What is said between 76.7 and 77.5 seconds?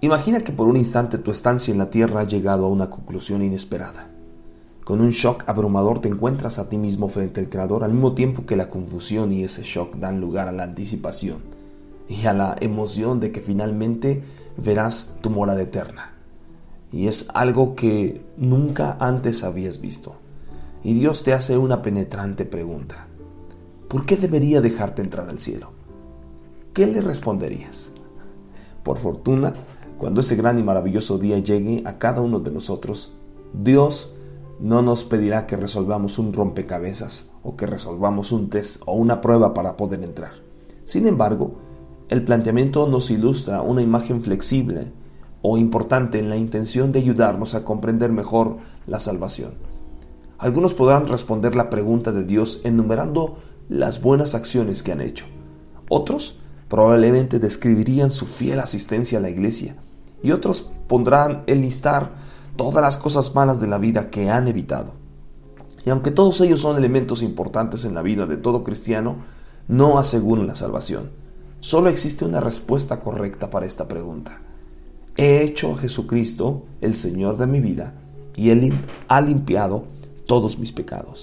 el Señor de